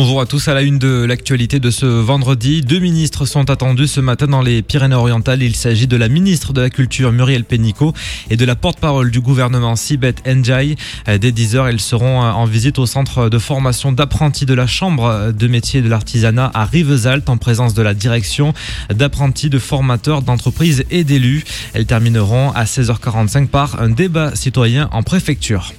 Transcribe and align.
Bonjour 0.00 0.20
à 0.20 0.26
tous. 0.26 0.46
À 0.46 0.54
la 0.54 0.62
une 0.62 0.78
de 0.78 1.02
l'actualité 1.02 1.58
de 1.58 1.72
ce 1.72 1.84
vendredi, 1.84 2.60
deux 2.60 2.78
ministres 2.78 3.26
sont 3.26 3.50
attendus 3.50 3.88
ce 3.88 4.00
matin 4.00 4.28
dans 4.28 4.42
les 4.42 4.62
Pyrénées-Orientales. 4.62 5.42
Il 5.42 5.56
s'agit 5.56 5.88
de 5.88 5.96
la 5.96 6.08
ministre 6.08 6.52
de 6.52 6.60
la 6.60 6.70
Culture 6.70 7.10
Muriel 7.10 7.42
Pénicaud 7.42 7.92
et 8.30 8.36
de 8.36 8.44
la 8.44 8.54
porte-parole 8.54 9.10
du 9.10 9.20
gouvernement 9.20 9.74
Sibeth 9.74 10.24
Njai. 10.24 10.76
Dès 11.06 11.32
10h, 11.32 11.72
ils 11.72 11.80
seront 11.80 12.20
en 12.20 12.44
visite 12.44 12.78
au 12.78 12.86
centre 12.86 13.28
de 13.28 13.38
formation 13.40 13.90
d'apprentis 13.90 14.46
de 14.46 14.54
la 14.54 14.68
Chambre 14.68 15.32
de 15.32 15.48
métiers 15.48 15.82
de 15.82 15.88
l'artisanat 15.88 16.52
à 16.54 16.64
Rivesaltes 16.64 17.28
en 17.28 17.36
présence 17.36 17.74
de 17.74 17.82
la 17.82 17.92
direction 17.92 18.54
d'apprentis, 18.94 19.50
de 19.50 19.58
formateurs, 19.58 20.22
d'entreprises 20.22 20.84
et 20.92 21.02
d'élus. 21.02 21.42
Elles 21.74 21.86
termineront 21.86 22.52
à 22.52 22.66
16h45 22.66 23.48
par 23.48 23.82
un 23.82 23.88
débat 23.88 24.36
citoyen 24.36 24.88
en 24.92 25.02
préfecture. 25.02 25.72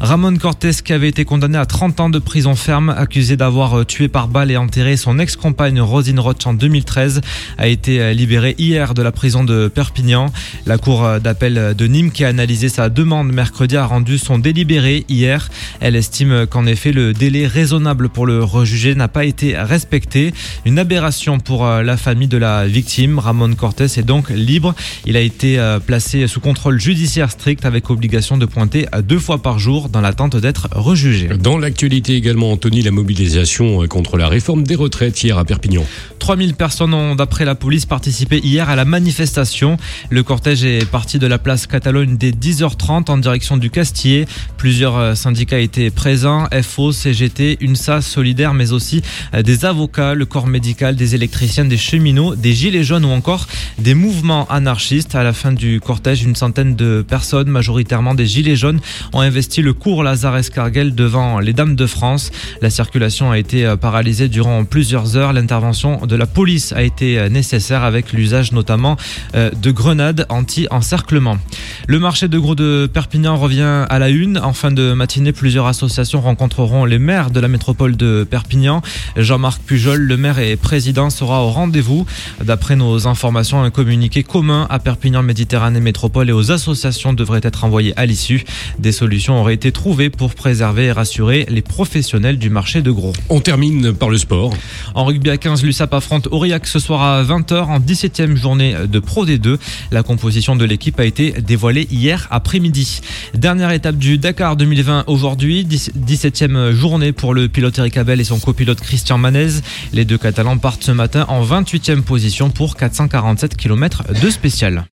Ramon 0.00 0.38
Cortés, 0.38 0.70
qui 0.82 0.94
avait 0.94 1.10
été 1.10 1.26
condamné 1.26 1.58
à 1.58 1.66
30 1.66 2.00
ans 2.00 2.08
de 2.08 2.18
prison 2.18 2.54
ferme, 2.54 2.88
accusé 2.88 3.36
d'avoir 3.36 3.65
avoir 3.66 3.80
euh, 3.80 3.84
tué 3.84 4.06
par 4.06 4.28
balle 4.28 4.52
et 4.52 4.56
enterré 4.56 4.96
son 4.96 5.18
ex-compagne 5.18 5.80
Rosine 5.80 6.20
Roch 6.20 6.46
en 6.46 6.54
2013, 6.54 7.20
a 7.58 7.66
été 7.66 8.00
euh, 8.00 8.12
libéré 8.12 8.54
hier 8.58 8.94
de 8.94 9.02
la 9.02 9.10
prison 9.10 9.42
de 9.42 9.66
Perpignan. 9.66 10.26
La 10.66 10.78
cour 10.78 11.04
euh, 11.04 11.18
d'appel 11.18 11.74
de 11.76 11.86
Nîmes, 11.86 12.12
qui 12.12 12.24
a 12.24 12.28
analysé 12.28 12.68
sa 12.68 12.88
demande 12.88 13.32
mercredi, 13.32 13.76
a 13.76 13.84
rendu 13.84 14.18
son 14.18 14.38
délibéré 14.38 15.04
hier. 15.08 15.48
Elle 15.80 15.96
estime 15.96 16.46
qu'en 16.46 16.66
effet, 16.66 16.92
le 16.92 17.12
délai 17.12 17.48
raisonnable 17.48 18.08
pour 18.08 18.26
le 18.26 18.44
rejuger 18.44 18.94
n'a 18.94 19.08
pas 19.08 19.24
été 19.24 19.56
respecté. 19.56 20.32
Une 20.64 20.78
aberration 20.78 21.40
pour 21.40 21.66
la 21.66 21.96
famille 21.96 22.28
de 22.28 22.36
la 22.36 22.66
victime. 22.66 23.18
Ramon 23.18 23.54
Cortés 23.54 23.84
est 23.84 24.06
donc 24.06 24.30
libre. 24.30 24.74
Il 25.06 25.16
a 25.16 25.20
été 25.20 25.58
placé 25.86 26.26
sous 26.26 26.40
contrôle 26.40 26.80
judiciaire 26.80 27.30
strict 27.30 27.64
avec 27.64 27.90
obligation 27.90 28.36
de 28.36 28.46
pointer 28.46 28.86
deux 29.02 29.18
fois 29.18 29.42
par 29.42 29.58
jour 29.58 29.88
dans 29.88 30.00
l'attente 30.00 30.36
d'être 30.36 30.68
rejugé. 30.72 31.28
Dans 31.38 31.58
l'actualité 31.58 32.14
également, 32.14 32.52
Anthony, 32.52 32.82
la 32.82 32.90
mobilisation 32.90 33.55
contre 33.88 34.18
la 34.18 34.28
réforme 34.28 34.64
des 34.64 34.74
retraites 34.74 35.22
hier 35.22 35.38
à 35.38 35.44
Perpignan. 35.44 35.84
3000 36.26 36.54
personnes 36.54 36.92
ont, 36.92 37.14
d'après 37.14 37.44
la 37.44 37.54
police, 37.54 37.86
participé 37.86 38.40
hier 38.42 38.68
à 38.68 38.74
la 38.74 38.84
manifestation. 38.84 39.76
Le 40.10 40.24
cortège 40.24 40.64
est 40.64 40.84
parti 40.84 41.20
de 41.20 41.26
la 41.28 41.38
place 41.38 41.68
Catalogne 41.68 42.16
dès 42.16 42.32
10h30 42.32 43.12
en 43.12 43.18
direction 43.18 43.56
du 43.56 43.70
Castillet. 43.70 44.26
Plusieurs 44.56 44.96
euh, 44.96 45.14
syndicats 45.14 45.60
étaient 45.60 45.90
présents, 45.90 46.48
FO, 46.62 46.90
CGT, 46.90 47.58
UNSA, 47.60 48.00
Solidaire, 48.00 48.54
mais 48.54 48.72
aussi 48.72 49.02
euh, 49.34 49.42
des 49.42 49.64
avocats, 49.64 50.14
le 50.14 50.26
corps 50.26 50.48
médical, 50.48 50.96
des 50.96 51.14
électriciens, 51.14 51.64
des 51.64 51.76
cheminots, 51.76 52.34
des 52.34 52.54
gilets 52.54 52.82
jaunes 52.82 53.04
ou 53.04 53.10
encore 53.10 53.46
des 53.78 53.94
mouvements 53.94 54.48
anarchistes. 54.50 55.14
À 55.14 55.22
la 55.22 55.32
fin 55.32 55.52
du 55.52 55.78
cortège, 55.78 56.24
une 56.24 56.34
centaine 56.34 56.74
de 56.74 57.04
personnes, 57.08 57.48
majoritairement 57.48 58.16
des 58.16 58.26
gilets 58.26 58.56
jaunes, 58.56 58.80
ont 59.12 59.20
investi 59.20 59.62
le 59.62 59.74
cours 59.74 60.02
Lazare 60.02 60.38
Escarguel 60.38 60.96
devant 60.96 61.38
les 61.38 61.52
Dames 61.52 61.76
de 61.76 61.86
France. 61.86 62.32
La 62.62 62.70
circulation 62.70 63.30
a 63.30 63.38
été 63.38 63.64
euh, 63.64 63.76
paralysée 63.76 64.26
durant 64.28 64.64
plusieurs 64.64 65.16
heures. 65.16 65.32
L'intervention 65.32 66.04
de 66.04 66.15
la 66.16 66.26
police 66.26 66.72
a 66.72 66.82
été 66.82 67.18
euh, 67.18 67.28
nécessaire 67.28 67.84
avec 67.84 68.12
l'usage 68.12 68.52
notamment 68.52 68.96
euh, 69.34 69.50
de 69.50 69.70
grenades 69.70 70.26
anti-encerclement. 70.28 71.38
Le 71.86 71.98
marché 71.98 72.28
de 72.28 72.38
gros 72.38 72.54
de 72.54 72.88
Perpignan 72.92 73.36
revient 73.36 73.84
à 73.88 73.98
la 73.98 74.08
une. 74.08 74.38
En 74.38 74.52
fin 74.52 74.70
de 74.70 74.92
matinée, 74.92 75.32
plusieurs 75.32 75.66
associations 75.66 76.20
rencontreront 76.20 76.84
les 76.84 76.98
maires 76.98 77.30
de 77.30 77.40
la 77.40 77.48
métropole 77.48 77.96
de 77.96 78.26
Perpignan. 78.28 78.82
Jean-Marc 79.16 79.62
Pujol, 79.62 80.00
le 80.00 80.16
maire 80.16 80.38
et 80.38 80.56
président, 80.56 81.10
sera 81.10 81.44
au 81.44 81.50
rendez-vous. 81.50 82.06
D'après 82.42 82.76
nos 82.76 83.06
informations, 83.06 83.62
un 83.62 83.70
communiqué 83.70 84.22
commun 84.22 84.66
à 84.70 84.78
Perpignan 84.78 85.22
Méditerranée 85.22 85.80
Métropole 85.80 86.28
et 86.28 86.32
aux 86.32 86.50
associations 86.50 87.12
devrait 87.12 87.40
être 87.42 87.64
envoyé 87.64 87.92
à 87.96 88.06
l'issue. 88.06 88.44
Des 88.78 88.92
solutions 88.92 89.40
auraient 89.40 89.54
été 89.54 89.72
trouvées 89.72 90.10
pour 90.10 90.34
préserver 90.34 90.86
et 90.86 90.92
rassurer 90.92 91.46
les 91.48 91.62
professionnels 91.62 92.38
du 92.38 92.50
marché 92.50 92.82
de 92.82 92.90
gros. 92.90 93.12
On 93.28 93.40
termine 93.40 93.92
par 93.92 94.10
le 94.10 94.18
sport. 94.18 94.52
En 94.94 95.04
rugby 95.04 95.30
à 95.30 95.36
15, 95.36 95.62
l'USAP 95.62 95.94
affronte 96.06 96.28
Aurillac 96.30 96.68
ce 96.68 96.78
soir 96.78 97.02
à 97.02 97.24
20h 97.24 97.64
en 97.64 97.80
17e 97.80 98.36
journée 98.36 98.76
de 98.88 98.98
Pro 99.00 99.26
D2. 99.26 99.58
La 99.90 100.04
composition 100.04 100.54
de 100.54 100.64
l'équipe 100.64 101.00
a 101.00 101.04
été 101.04 101.32
dévoilée 101.32 101.88
hier 101.90 102.28
après-midi. 102.30 103.00
Dernière 103.34 103.72
étape 103.72 103.96
du 103.96 104.16
Dakar 104.16 104.54
2020 104.54 105.02
aujourd'hui, 105.08 105.66
17e 105.66 106.70
journée 106.70 107.10
pour 107.10 107.34
le 107.34 107.48
pilote 107.48 107.76
Eric 107.80 107.96
Abel 107.96 108.20
et 108.20 108.24
son 108.24 108.38
copilote 108.38 108.80
Christian 108.80 109.18
Manez. 109.18 109.48
Les 109.92 110.04
deux 110.04 110.16
Catalans 110.16 110.58
partent 110.58 110.84
ce 110.84 110.92
matin 110.92 111.24
en 111.26 111.44
28e 111.44 112.02
position 112.02 112.50
pour 112.50 112.76
447 112.76 113.56
km 113.56 114.04
de 114.22 114.30
spécial. 114.30 114.84